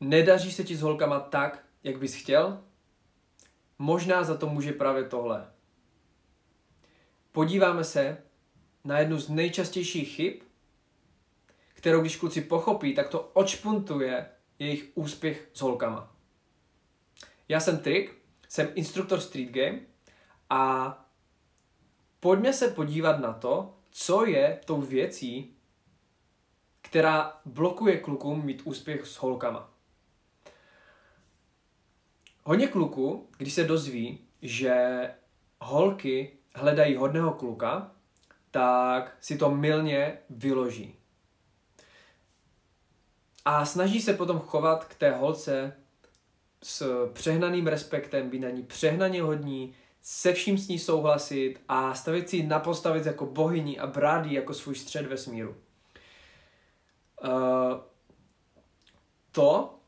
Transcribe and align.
nedaří 0.00 0.52
se 0.52 0.64
ti 0.64 0.76
s 0.76 0.82
holkama 0.82 1.20
tak, 1.20 1.64
jak 1.84 1.98
bys 1.98 2.14
chtěl, 2.14 2.60
možná 3.78 4.24
za 4.24 4.36
to 4.36 4.48
může 4.48 4.72
právě 4.72 5.04
tohle. 5.04 5.52
Podíváme 7.32 7.84
se 7.84 8.22
na 8.84 8.98
jednu 8.98 9.18
z 9.18 9.28
nejčastějších 9.28 10.08
chyb, 10.08 10.42
kterou 11.74 12.00
když 12.00 12.16
kluci 12.16 12.40
pochopí, 12.40 12.94
tak 12.94 13.08
to 13.08 13.20
očpuntuje 13.20 14.30
jejich 14.58 14.90
úspěch 14.94 15.50
s 15.52 15.60
holkama. 15.60 16.16
Já 17.48 17.60
jsem 17.60 17.78
Trik, 17.78 18.16
jsem 18.48 18.68
instruktor 18.74 19.20
Street 19.20 19.50
Game 19.50 19.80
a 20.50 20.94
pojďme 22.20 22.52
se 22.52 22.68
podívat 22.68 23.20
na 23.20 23.32
to, 23.32 23.74
co 23.90 24.26
je 24.26 24.60
tou 24.64 24.80
věcí, 24.80 25.56
která 26.82 27.40
blokuje 27.44 27.98
klukům 27.98 28.44
mít 28.44 28.62
úspěch 28.64 29.06
s 29.06 29.16
holkama. 29.16 29.72
Hodně 32.50 32.68
kluků, 32.68 33.28
když 33.38 33.52
se 33.52 33.64
dozví, 33.64 34.18
že 34.42 34.74
holky 35.60 36.32
hledají 36.54 36.96
hodného 36.96 37.32
kluka, 37.32 37.92
tak 38.50 39.16
si 39.20 39.38
to 39.38 39.50
milně 39.50 40.18
vyloží. 40.30 40.94
A 43.44 43.64
snaží 43.64 44.00
se 44.00 44.14
potom 44.14 44.38
chovat 44.38 44.84
k 44.84 44.94
té 44.94 45.10
holce 45.10 45.76
s 46.62 47.08
přehnaným 47.12 47.66
respektem, 47.66 48.30
být 48.30 48.38
na 48.38 48.50
ní 48.50 48.62
přehnaně 48.62 49.22
hodní, 49.22 49.74
se 50.02 50.32
vším 50.32 50.58
s 50.58 50.68
ní 50.68 50.78
souhlasit 50.78 51.60
a 51.68 51.94
stavit 51.94 52.28
si 52.28 52.42
na 52.42 52.58
postavit 52.58 53.06
jako 53.06 53.26
bohyni 53.26 53.78
a 53.78 53.86
brát 53.86 54.26
jako 54.26 54.54
svůj 54.54 54.74
střed 54.74 55.06
vesmíru. 55.06 55.56
Uh, 57.24 57.80
to 59.32 59.79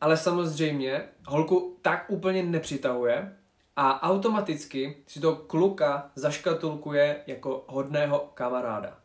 ale 0.00 0.16
samozřejmě 0.16 1.08
holku 1.26 1.78
tak 1.82 2.04
úplně 2.08 2.42
nepřitahuje 2.42 3.36
a 3.76 4.02
automaticky 4.02 5.02
si 5.06 5.20
to 5.20 5.36
kluka 5.36 6.10
zaškatulkuje 6.14 7.22
jako 7.26 7.64
hodného 7.68 8.30
kamaráda. 8.34 8.98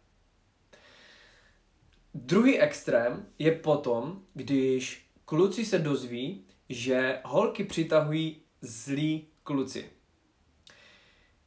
Druhý 2.13 2.59
extrém 2.59 3.25
je 3.39 3.51
potom, 3.51 4.21
když 4.33 5.09
kluci 5.25 5.65
se 5.65 5.79
dozví, 5.79 6.45
že 6.69 7.19
holky 7.23 7.63
přitahují 7.63 8.41
zlí 8.61 9.27
kluci, 9.43 9.89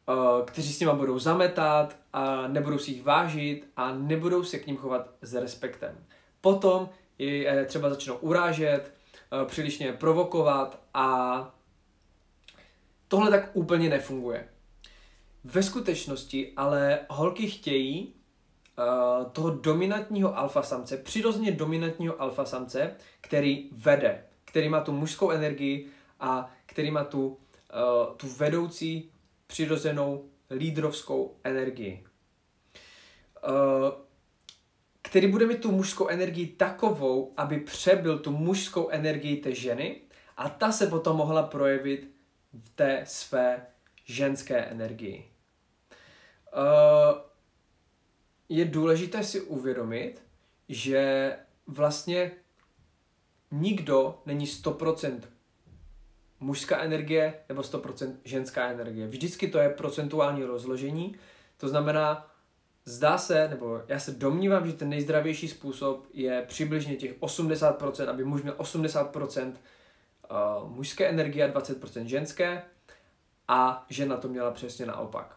eh, 0.08 0.12
kteří 0.44 0.72
s 0.72 0.80
nima 0.80 0.94
budou 0.94 1.18
zametat 1.18 1.96
a 2.12 2.48
nebudou 2.48 2.78
si 2.78 2.90
jich 2.90 3.02
vážit 3.02 3.68
a 3.76 3.92
nebudou 3.92 4.44
se 4.44 4.58
k 4.58 4.66
ním 4.66 4.76
chovat 4.76 5.10
s 5.22 5.34
respektem. 5.34 6.04
Potom 6.40 6.88
je 7.18 7.64
třeba 7.64 7.90
začnou 7.90 8.16
urážet, 8.16 8.97
přílišně 9.46 9.92
provokovat 9.92 10.82
a 10.94 11.54
tohle 13.08 13.30
tak 13.30 13.50
úplně 13.52 13.88
nefunguje. 13.88 14.48
Ve 15.44 15.62
skutečnosti 15.62 16.52
ale 16.56 17.00
holky 17.08 17.50
chtějí 17.50 18.14
uh, 18.78 19.30
toho 19.30 19.50
dominantního 19.50 20.38
alfasamce, 20.38 20.96
přirozeně 20.96 21.52
dominantního 21.52 22.22
alfasamce, 22.22 22.96
který 23.20 23.70
vede, 23.72 24.24
který 24.44 24.68
má 24.68 24.80
tu 24.80 24.92
mužskou 24.92 25.30
energii 25.30 25.88
a 26.20 26.50
který 26.66 26.90
má 26.90 27.04
tu, 27.04 27.26
uh, 27.26 27.36
tu 28.16 28.28
vedoucí 28.28 29.12
přirozenou 29.46 30.28
lídrovskou 30.50 31.36
energii. 31.44 32.04
Uh, 33.48 34.07
který 35.02 35.26
bude 35.26 35.46
mít 35.46 35.60
tu 35.60 35.72
mužskou 35.72 36.08
energii 36.08 36.46
takovou, 36.46 37.32
aby 37.36 37.60
přebyl 37.60 38.18
tu 38.18 38.30
mužskou 38.30 38.88
energii 38.88 39.36
té 39.36 39.54
ženy 39.54 40.00
a 40.36 40.48
ta 40.48 40.72
se 40.72 40.86
potom 40.86 41.16
mohla 41.16 41.42
projevit 41.42 42.10
v 42.52 42.68
té 42.68 43.02
své 43.06 43.66
ženské 44.04 44.56
energii. 44.56 45.30
Uh, 46.56 47.18
je 48.48 48.64
důležité 48.64 49.24
si 49.24 49.40
uvědomit, 49.40 50.22
že 50.68 51.32
vlastně 51.66 52.30
nikdo 53.50 54.22
není 54.26 54.46
100% 54.46 55.20
mužská 56.40 56.78
energie 56.78 57.34
nebo 57.48 57.62
100% 57.62 58.16
ženská 58.24 58.68
energie. 58.68 59.06
Vždycky 59.06 59.48
to 59.48 59.58
je 59.58 59.68
procentuální 59.68 60.44
rozložení, 60.44 61.16
to 61.56 61.68
znamená, 61.68 62.30
zdá 62.88 63.18
se, 63.18 63.48
nebo 63.48 63.82
já 63.88 63.98
se 63.98 64.12
domnívám, 64.12 64.66
že 64.66 64.72
ten 64.72 64.88
nejzdravější 64.88 65.48
způsob 65.48 66.06
je 66.12 66.44
přibližně 66.48 66.96
těch 66.96 67.18
80%, 67.20 68.08
aby 68.08 68.24
muž 68.24 68.42
měl 68.42 68.54
80% 68.54 69.52
uh, 69.52 70.70
mužské 70.70 71.08
energie 71.08 71.52
a 71.52 71.60
20% 71.60 72.04
ženské 72.04 72.62
a 73.48 73.86
žena 73.90 74.16
to 74.16 74.28
měla 74.28 74.50
přesně 74.50 74.86
naopak. 74.86 75.36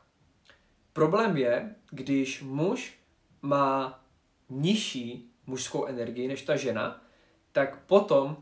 Problém 0.93 1.37
je, 1.37 1.75
když 1.89 2.41
muž 2.41 2.99
má 3.41 4.03
nižší 4.49 5.31
mužskou 5.45 5.85
energii 5.85 6.27
než 6.27 6.41
ta 6.41 6.55
žena, 6.55 7.03
tak 7.51 7.85
potom 7.85 8.29
uh, 8.29 8.35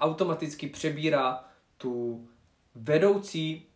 automaticky 0.00 0.68
přebírá 0.68 1.44
tu 1.76 2.28
vedoucí 2.74 3.66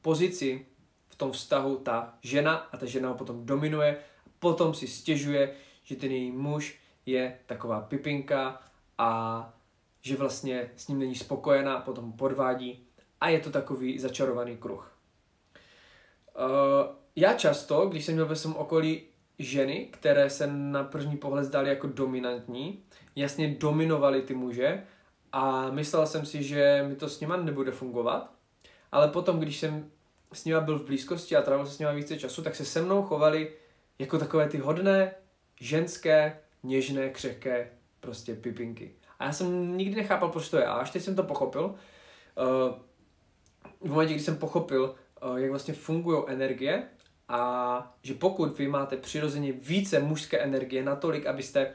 pozici 0.00 0.66
v 1.12 1.16
tom 1.16 1.32
vztahu 1.32 1.76
ta 1.76 2.14
žena 2.22 2.54
a 2.54 2.76
ta 2.76 2.86
žena 2.86 3.08
ho 3.08 3.14
potom 3.14 3.46
dominuje, 3.46 3.96
potom 4.38 4.74
si 4.74 4.86
stěžuje, 4.86 5.54
že 5.82 5.96
ten 5.96 6.12
její 6.12 6.32
muž 6.32 6.78
je 7.06 7.38
taková 7.46 7.80
pipinka 7.80 8.62
a 8.98 9.52
že 10.00 10.16
vlastně 10.16 10.70
s 10.76 10.88
ním 10.88 10.98
není 10.98 11.14
spokojená, 11.14 11.80
potom 11.80 12.12
podvádí 12.12 12.86
a 13.20 13.28
je 13.28 13.40
to 13.40 13.50
takový 13.50 13.98
začarovaný 13.98 14.56
kruh. 14.56 14.92
Uh, 16.36 16.96
já 17.16 17.34
často, 17.34 17.86
když 17.86 18.04
jsem 18.04 18.14
měl 18.14 18.26
ve 18.26 18.36
svém 18.36 18.56
okolí 18.56 19.02
ženy, 19.38 19.88
které 19.92 20.30
se 20.30 20.46
na 20.46 20.84
první 20.84 21.16
pohled 21.16 21.44
zdaly 21.44 21.68
jako 21.68 21.86
dominantní, 21.86 22.82
jasně 23.16 23.48
dominovaly 23.48 24.22
ty 24.22 24.34
muže 24.34 24.82
a 25.32 25.70
myslel 25.70 26.06
jsem 26.06 26.26
si, 26.26 26.42
že 26.42 26.84
mi 26.88 26.96
to 26.96 27.08
s 27.08 27.20
nima 27.20 27.36
nebude 27.36 27.72
fungovat, 27.72 28.32
ale 28.92 29.08
potom, 29.08 29.40
když 29.40 29.58
jsem 29.58 29.90
s 30.32 30.44
nima 30.44 30.60
byl 30.60 30.78
v 30.78 30.86
blízkosti 30.86 31.36
a 31.36 31.42
trávil 31.42 31.66
se 31.66 31.74
s 31.74 31.78
nima 31.78 31.92
více 31.92 32.18
času, 32.18 32.42
tak 32.42 32.54
se 32.54 32.64
se 32.64 32.82
mnou 32.82 33.02
chovali 33.02 33.52
jako 33.98 34.18
takové 34.18 34.48
ty 34.48 34.58
hodné, 34.58 35.14
ženské, 35.60 36.38
něžné, 36.62 37.10
křehké 37.10 37.70
prostě 38.00 38.34
pipinky. 38.34 38.94
A 39.18 39.24
já 39.24 39.32
jsem 39.32 39.76
nikdy 39.76 39.96
nechápal, 39.96 40.28
proč 40.28 40.48
to 40.48 40.58
je. 40.58 40.66
A 40.66 40.72
až 40.72 40.90
teď 40.90 41.02
jsem 41.02 41.16
to 41.16 41.22
pochopil, 41.22 41.64
uh, 41.64 41.74
v 43.80 43.90
momentě, 43.90 44.14
kdy 44.14 44.22
jsem 44.22 44.36
pochopil, 44.36 44.94
uh, 45.24 45.36
jak 45.36 45.50
vlastně 45.50 45.74
fungují 45.74 46.22
energie 46.26 46.82
a 47.28 47.94
že 48.02 48.14
pokud 48.14 48.58
vy 48.58 48.68
máte 48.68 48.96
přirozeně 48.96 49.52
více 49.52 50.00
mužské 50.00 50.38
energie 50.38 50.82
natolik, 50.82 51.26
abyste 51.26 51.72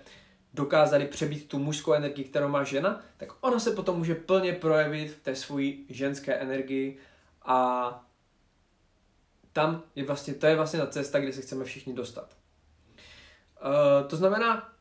dokázali 0.54 1.06
přebít 1.06 1.48
tu 1.48 1.60
mužskou 1.60 1.94
energii, 1.94 2.26
kterou 2.26 2.48
má 2.48 2.64
žena, 2.64 3.02
tak 3.18 3.30
ona 3.42 3.60
se 3.60 3.72
potom 3.72 3.98
může 3.98 4.16
plně 4.16 4.54
projevit 4.54 5.12
v 5.12 5.24
té 5.24 5.36
svojí 5.36 5.86
ženské 5.90 6.34
energii 6.34 6.98
a 7.46 8.07
tam 9.58 9.84
je 9.96 10.06
vlastně, 10.06 10.34
to 10.34 10.48
je 10.48 10.56
vlastně 10.56 10.80
ta 10.80 10.88
cesta, 10.88 11.20
kde 11.20 11.34
se 11.34 11.42
chceme 11.42 11.66
všichni 11.66 11.94
dostat. 11.94 12.38
Uh, 13.66 14.08
to 14.08 14.16
znamená, 14.16 14.74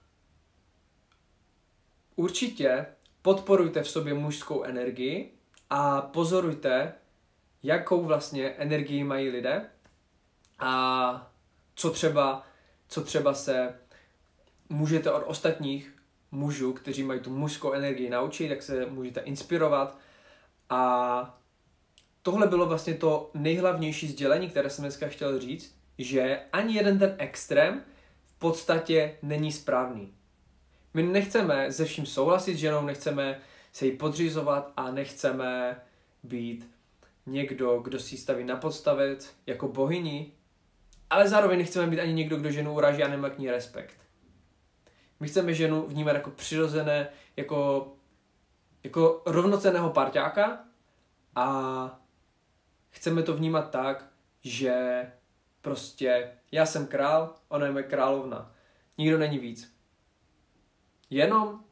určitě 2.16 2.86
podporujte 3.22 3.82
v 3.82 3.88
sobě 3.88 4.14
mužskou 4.14 4.62
energii 4.62 5.32
a 5.70 6.00
pozorujte, 6.00 6.92
jakou 7.62 8.04
vlastně 8.04 8.48
energii 8.48 9.04
mají 9.04 9.28
lidé 9.28 9.70
a 10.58 11.32
co 11.74 11.90
třeba, 11.90 12.46
co 12.88 13.04
třeba 13.04 13.34
se 13.34 13.74
můžete 14.68 15.12
od 15.12 15.22
ostatních 15.26 15.96
mužů, 16.30 16.72
kteří 16.72 17.02
mají 17.02 17.20
tu 17.20 17.30
mužskou 17.30 17.72
energii 17.72 18.10
naučit, 18.10 18.48
jak 18.48 18.62
se 18.62 18.86
můžete 18.86 19.20
inspirovat 19.20 19.98
a 20.70 21.40
tohle 22.26 22.46
bylo 22.46 22.66
vlastně 22.66 22.94
to 22.94 23.30
nejhlavnější 23.34 24.08
sdělení, 24.08 24.48
které 24.48 24.70
jsem 24.70 24.82
dneska 24.82 25.08
chtěl 25.08 25.40
říct, 25.40 25.78
že 25.98 26.40
ani 26.52 26.74
jeden 26.74 26.98
ten 26.98 27.14
extrém 27.18 27.82
v 28.24 28.38
podstatě 28.38 29.16
není 29.22 29.52
správný. 29.52 30.14
My 30.94 31.02
nechceme 31.02 31.72
se 31.72 31.84
vším 31.84 32.06
souhlasit 32.06 32.54
s 32.54 32.58
ženou, 32.58 32.82
nechceme 32.82 33.40
se 33.72 33.86
jí 33.86 33.96
podřizovat 33.96 34.72
a 34.76 34.90
nechceme 34.90 35.80
být 36.22 36.70
někdo, 37.26 37.78
kdo 37.78 37.98
si 37.98 38.16
staví 38.16 38.44
na 38.44 38.56
podstavec 38.56 39.34
jako 39.46 39.68
bohyni, 39.68 40.32
ale 41.10 41.28
zároveň 41.28 41.58
nechceme 41.58 41.86
být 41.86 42.00
ani 42.00 42.12
někdo, 42.12 42.36
kdo 42.36 42.50
ženu 42.50 42.74
uraží 42.74 43.02
a 43.02 43.08
nemá 43.08 43.30
k 43.30 43.38
ní 43.38 43.50
respekt. 43.50 43.96
My 45.20 45.28
chceme 45.28 45.54
ženu 45.54 45.86
vnímat 45.86 46.12
jako 46.12 46.30
přirozené, 46.30 47.08
jako, 47.36 47.88
jako 48.84 49.22
rovnoceného 49.26 49.90
parťáka 49.90 50.64
a 51.36 52.05
chceme 52.96 53.22
to 53.22 53.34
vnímat 53.36 53.70
tak, 53.70 54.08
že 54.42 55.06
prostě 55.62 56.30
já 56.52 56.66
jsem 56.66 56.86
král, 56.86 57.34
ona 57.48 57.66
je 57.66 57.82
královna. 57.82 58.54
Nikdo 58.98 59.18
není 59.18 59.38
víc. 59.38 59.76
Jenom 61.10 61.64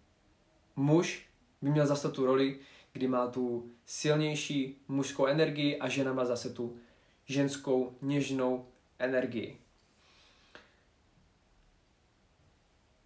muž 0.77 1.27
by 1.63 1.71
měl 1.71 1.87
zastat 1.87 2.13
tu 2.13 2.27
roli, 2.27 2.59
kdy 2.93 3.09
má 3.09 3.27
tu 3.27 3.71
silnější 3.87 4.83
mužskou 4.89 5.27
energii 5.27 5.79
a 5.79 5.89
žena 5.89 6.13
má 6.13 6.25
zase 6.25 6.51
tu 6.51 6.77
ženskou 7.27 7.97
něžnou 8.03 8.67
energii. 8.99 9.61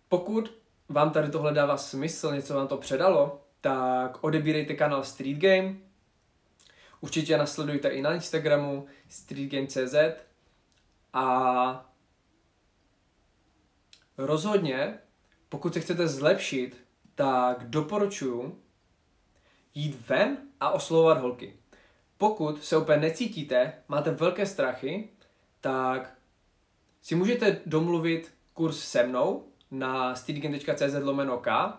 Pokud 0.08 0.54
vám 0.88 1.10
tady 1.10 1.30
tohle 1.30 1.54
dává 1.54 1.76
smysl, 1.76 2.32
něco 2.32 2.54
vám 2.54 2.68
to 2.68 2.76
předalo, 2.76 3.44
tak 3.60 4.24
odebírejte 4.24 4.74
kanál 4.74 5.04
Street 5.04 5.38
Game. 5.38 5.87
Určitě 7.00 7.38
nasledujte 7.38 7.88
i 7.88 8.02
na 8.02 8.14
Instagramu 8.14 8.86
streetgame.cz 9.08 9.94
a 11.12 11.90
rozhodně, 14.18 14.98
pokud 15.48 15.74
se 15.74 15.80
chcete 15.80 16.08
zlepšit, 16.08 16.84
tak 17.14 17.68
doporučuji 17.68 18.62
jít 19.74 20.08
ven 20.08 20.36
a 20.60 20.70
oslovovat 20.70 21.18
holky. 21.18 21.56
Pokud 22.18 22.64
se 22.64 22.76
úplně 22.76 22.98
necítíte, 22.98 23.72
máte 23.88 24.10
velké 24.10 24.46
strachy, 24.46 25.08
tak 25.60 26.14
si 27.02 27.14
můžete 27.14 27.60
domluvit 27.66 28.34
kurz 28.54 28.78
se 28.80 29.06
mnou 29.06 29.44
na 29.70 30.14
streetgame.cz 30.14 30.94
lomeno 31.02 31.38
K 31.38 31.78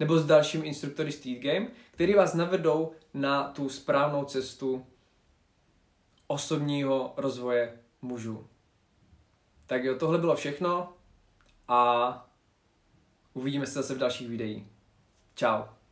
nebo 0.00 0.18
s 0.18 0.26
dalším 0.26 0.64
instruktory 0.64 1.12
Street 1.12 1.42
Game, 1.42 1.68
který 1.90 2.14
vás 2.14 2.34
navedou 2.34 2.92
na 3.14 3.48
tu 3.48 3.68
správnou 3.68 4.24
cestu 4.24 4.86
osobního 6.26 7.14
rozvoje 7.16 7.78
mužů. 8.02 8.46
Tak 9.66 9.84
jo, 9.84 9.94
tohle 9.98 10.18
bylo 10.18 10.36
všechno 10.36 10.92
a 11.68 12.30
uvidíme 13.32 13.66
se 13.66 13.72
zase 13.72 13.94
v 13.94 13.98
dalších 13.98 14.28
videích. 14.28 14.64
Ciao. 15.36 15.83